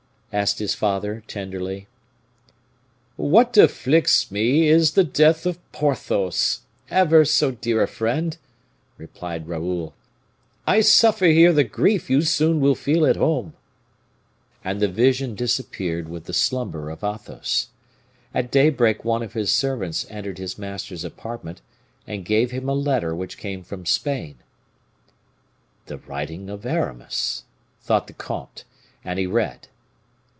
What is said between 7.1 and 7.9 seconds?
so dear a